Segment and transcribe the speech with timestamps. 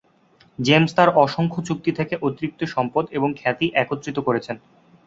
[0.59, 4.55] James তার অসংখ্য চুক্তি থেকে অতিরিক্ত সম্পদ এবং খ্যাতি একত্রিত করেছেন।